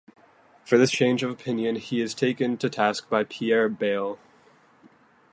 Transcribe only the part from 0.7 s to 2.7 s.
this change of opinion he is taken